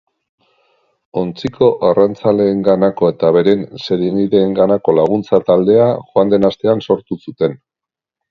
Ontziko 1.19 1.67
arrantzaleenganako 1.89 3.11
eta 3.13 3.29
beren 3.35 3.61
senideenganako 3.83 4.97
laguntza 5.03 5.41
taldea 5.51 5.85
joan 6.07 6.33
den 6.35 6.51
astean 6.53 6.81
sortu 6.89 7.19
zuten. 7.29 7.55